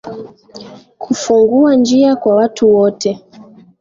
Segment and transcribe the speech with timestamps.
[0.97, 3.23] Kufungua njia kwa watu wote